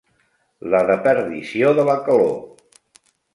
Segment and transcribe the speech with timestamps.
[0.75, 2.35] La deperdició de la calor.